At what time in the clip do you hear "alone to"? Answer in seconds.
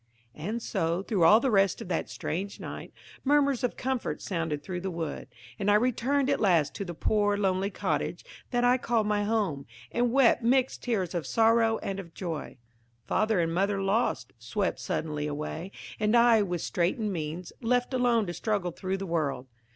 17.93-18.33